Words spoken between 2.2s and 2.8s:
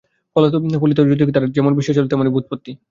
ব্যুৎপত্তি।